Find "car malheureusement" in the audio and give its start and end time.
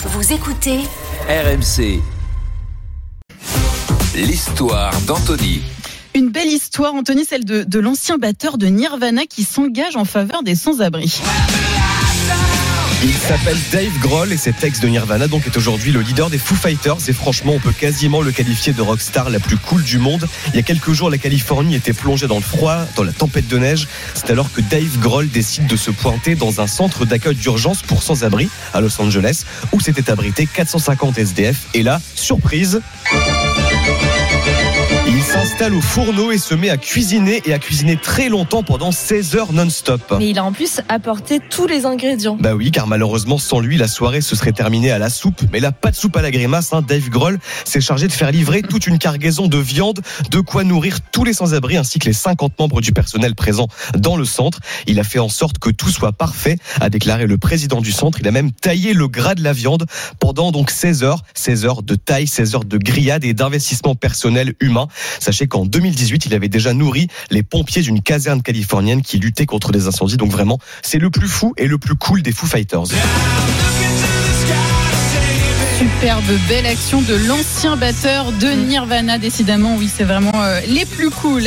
42.70-43.38